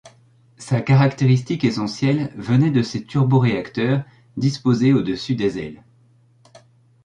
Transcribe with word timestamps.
Sa 0.57 0.81
caractéristique 0.81 1.63
essentielle 1.63 2.33
venait 2.35 2.71
de 2.71 2.81
ses 2.81 3.03
turboréacteurs 3.03 4.03
disposés 4.35 4.93
au-dessus 4.93 5.35
des 5.35 5.59
ailes. 5.59 5.83